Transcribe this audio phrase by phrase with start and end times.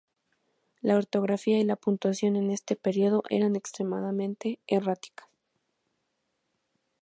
[0.81, 5.27] La ortografía y la puntuación en este periodo eran extremadamente erráticas.